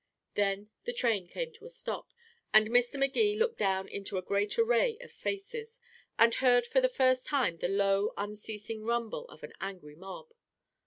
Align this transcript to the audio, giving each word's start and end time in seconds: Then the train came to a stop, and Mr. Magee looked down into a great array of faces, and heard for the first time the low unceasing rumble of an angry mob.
Then 0.33 0.71
the 0.85 0.93
train 0.93 1.27
came 1.27 1.53
to 1.53 1.65
a 1.65 1.69
stop, 1.69 2.11
and 2.51 2.69
Mr. 2.71 2.97
Magee 2.99 3.35
looked 3.37 3.59
down 3.59 3.87
into 3.87 4.17
a 4.17 4.23
great 4.23 4.57
array 4.57 4.97
of 4.99 5.11
faces, 5.11 5.79
and 6.17 6.33
heard 6.33 6.65
for 6.65 6.81
the 6.81 6.89
first 6.89 7.27
time 7.27 7.57
the 7.59 7.67
low 7.67 8.11
unceasing 8.17 8.83
rumble 8.83 9.25
of 9.25 9.43
an 9.43 9.53
angry 9.61 9.93
mob. 9.95 10.33